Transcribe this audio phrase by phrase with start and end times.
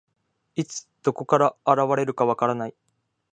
[0.55, 2.73] いつ、どこから現れるか分からない。